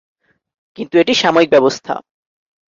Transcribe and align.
কিন্তু 0.77 0.93
এটি 0.97 1.13
সাময়িক 1.13 1.49
ব্যবস্থা। 1.51 1.93